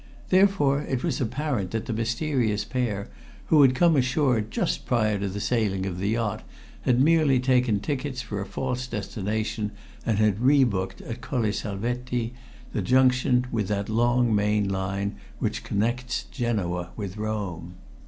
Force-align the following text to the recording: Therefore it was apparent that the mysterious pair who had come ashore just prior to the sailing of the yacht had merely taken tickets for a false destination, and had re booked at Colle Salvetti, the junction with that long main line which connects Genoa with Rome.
Therefore 0.29 0.81
it 0.81 1.03
was 1.03 1.21
apparent 1.21 1.69
that 1.69 1.85
the 1.85 1.93
mysterious 1.93 2.65
pair 2.65 3.07
who 3.53 3.61
had 3.61 3.75
come 3.75 3.95
ashore 3.95 4.41
just 4.41 4.87
prior 4.87 5.19
to 5.19 5.29
the 5.29 5.39
sailing 5.39 5.85
of 5.85 5.99
the 5.99 6.09
yacht 6.09 6.41
had 6.81 6.99
merely 6.99 7.39
taken 7.39 7.79
tickets 7.79 8.19
for 8.19 8.41
a 8.41 8.45
false 8.47 8.87
destination, 8.87 9.73
and 10.03 10.17
had 10.17 10.39
re 10.41 10.63
booked 10.63 11.01
at 11.01 11.21
Colle 11.21 11.53
Salvetti, 11.53 12.33
the 12.73 12.81
junction 12.81 13.45
with 13.51 13.67
that 13.67 13.89
long 13.89 14.33
main 14.33 14.67
line 14.69 15.17
which 15.37 15.63
connects 15.63 16.23
Genoa 16.31 16.89
with 16.95 17.17
Rome. 17.17 17.75